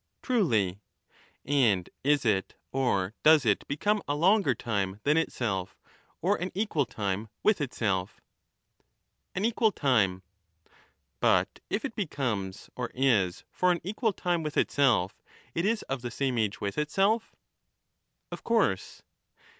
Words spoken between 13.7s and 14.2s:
an equal